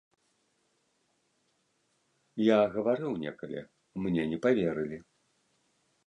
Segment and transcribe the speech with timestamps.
[2.43, 3.61] Я гаварыў некалі,
[4.05, 4.97] мне не паверылі.